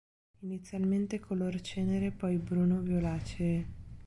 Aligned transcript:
Inizialmente 0.39 1.19
color 1.19 1.61
cenere, 1.61 2.09
poi 2.09 2.37
bruno-violacee. 2.37 3.67